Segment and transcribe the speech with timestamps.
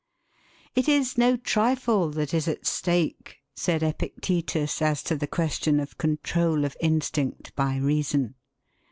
[0.73, 5.99] 'It is no trifle that is at stake,' said Epictetus as to the question of
[5.99, 8.33] control of instinct by reason.